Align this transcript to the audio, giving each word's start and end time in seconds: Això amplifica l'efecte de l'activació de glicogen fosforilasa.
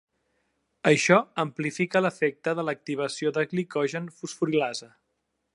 Això 0.91 1.17
amplifica 1.43 2.01
l'efecte 2.03 2.57
de 2.61 2.67
l'activació 2.71 3.35
de 3.39 3.47
glicogen 3.55 4.13
fosforilasa. 4.23 4.95